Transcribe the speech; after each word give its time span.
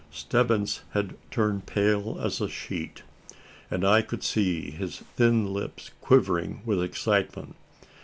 Stebbins 0.11 0.81
had 0.93 1.15
turned 1.29 1.67
pale 1.67 2.17
as 2.19 2.41
a 2.41 2.49
sheet; 2.49 3.03
and 3.69 3.85
I 3.85 4.01
could 4.01 4.23
see 4.23 4.71
his 4.71 5.03
thin 5.15 5.53
lips 5.53 5.91
quivering 6.01 6.63
with 6.65 6.81
excitement. 6.81 7.55